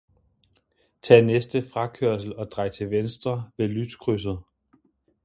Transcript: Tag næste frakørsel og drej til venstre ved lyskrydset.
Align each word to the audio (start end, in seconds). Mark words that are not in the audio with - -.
Tag 1.01 1.25
næste 1.25 1.61
frakørsel 1.61 2.35
og 2.35 2.51
drej 2.51 2.69
til 2.69 2.91
venstre 2.91 3.51
ved 3.57 3.67
lyskrydset. 3.67 4.37